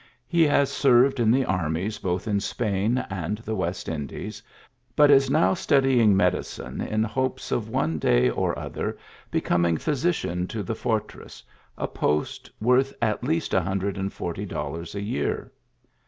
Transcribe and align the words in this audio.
He 0.27 0.41
has 0.47 0.71
served 0.71 1.19
in 1.19 1.29
the 1.29 1.45
armies 1.45 1.99
both 1.99 2.27
in 2.27 2.39
Spain 2.39 3.05
and 3.11 3.37
the 3.37 3.53
West 3.53 3.87
Indies, 3.87 4.41
but 4.95 5.11
is 5.11 5.29
now 5.29 5.53
study 5.53 5.99
ing 6.01 6.17
medicine 6.17 6.81
in 6.81 7.03
hopes 7.03 7.51
of 7.51 7.69
one 7.69 7.99
day 7.99 8.27
or 8.27 8.57
other 8.57 8.97
becoming 9.29 9.77
physician 9.77 10.47
to 10.47 10.63
the 10.63 10.73
fortress, 10.73 11.43
a 11.77 11.87
post 11.87 12.49
worth 12.59 12.95
at 12.99 13.23
least 13.23 13.53
a 13.53 13.61
hun 13.61 13.77
dred 13.77 13.95
and 13.95 14.11
forty 14.11 14.47
dollars 14.47 14.95
a 14.95 15.01
year. 15.03 15.51